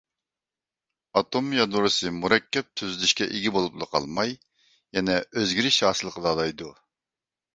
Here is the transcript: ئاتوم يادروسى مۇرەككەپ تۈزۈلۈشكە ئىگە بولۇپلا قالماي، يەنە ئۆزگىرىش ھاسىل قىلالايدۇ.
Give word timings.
ئاتوم 1.19 1.49
يادروسى 1.57 2.11
مۇرەككەپ 2.21 2.71
تۈزۈلۈشكە 2.81 3.27
ئىگە 3.35 3.53
بولۇپلا 3.59 3.87
قالماي، 3.93 4.33
يەنە 4.99 5.19
ئۆزگىرىش 5.29 5.79
ھاسىل 5.91 6.13
قىلالايدۇ. 6.17 6.73